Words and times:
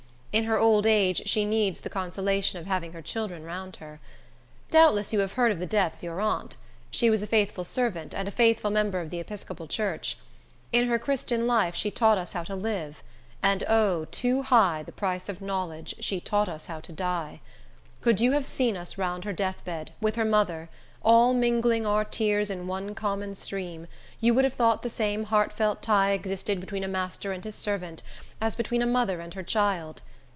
In 0.33 0.45
her 0.45 0.57
old 0.57 0.85
age 0.85 1.23
she 1.27 1.43
needs 1.43 1.81
the 1.81 1.89
consolation 1.89 2.57
of 2.57 2.65
having 2.65 2.93
her 2.93 3.01
children 3.01 3.43
round 3.43 3.75
her. 3.75 3.99
Doubtless 4.69 5.11
you 5.11 5.19
have 5.19 5.33
heard 5.33 5.51
of 5.51 5.59
the 5.59 5.65
death 5.65 5.97
of 5.97 6.03
your 6.03 6.21
aunt. 6.21 6.55
She 6.89 7.09
was 7.09 7.21
a 7.21 7.27
faithful 7.27 7.65
servant, 7.65 8.15
and 8.15 8.29
a 8.29 8.31
faithful 8.31 8.71
member 8.71 9.01
of 9.01 9.09
the 9.09 9.19
Episcopal 9.19 9.67
church. 9.67 10.17
In 10.71 10.87
her 10.87 10.97
Christian 10.97 11.47
life 11.47 11.75
she 11.75 11.91
taught 11.91 12.17
us 12.17 12.31
how 12.31 12.43
to 12.45 12.55
live—and, 12.55 13.65
O, 13.67 14.05
too 14.05 14.43
high 14.43 14.83
the 14.83 14.93
price 14.93 15.27
of 15.27 15.41
knowledge, 15.41 15.95
she 15.99 16.21
taught 16.21 16.47
us 16.47 16.67
how 16.67 16.79
to 16.79 16.93
die! 16.93 17.41
Could 17.99 18.21
you 18.21 18.31
have 18.31 18.45
seen 18.45 18.77
us 18.77 18.97
round 18.97 19.25
her 19.25 19.33
death 19.33 19.65
bed, 19.65 19.91
with 19.99 20.15
her 20.15 20.23
mother, 20.23 20.69
all 21.03 21.33
mingling 21.33 21.85
our 21.85 22.05
tears 22.05 22.49
in 22.49 22.67
one 22.67 22.95
common 22.95 23.35
stream, 23.35 23.85
you 24.21 24.33
would 24.33 24.45
have 24.45 24.53
thought 24.53 24.81
the 24.81 24.89
same 24.89 25.25
heartfelt 25.25 25.81
tie 25.81 26.11
existed 26.11 26.61
between 26.61 26.85
a 26.85 26.87
master 26.87 27.33
and 27.33 27.43
his 27.43 27.53
servant, 27.55 28.01
as 28.39 28.55
between 28.55 28.81
a 28.81 28.87
mother 28.87 29.19
and 29.19 29.33
her 29.33 29.43
child. 29.43 30.01